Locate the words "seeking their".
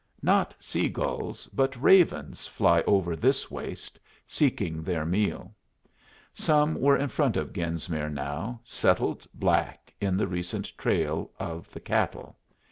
4.25-5.05